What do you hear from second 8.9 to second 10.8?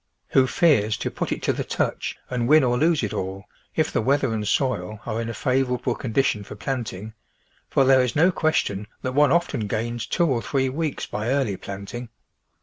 that one often gains two or three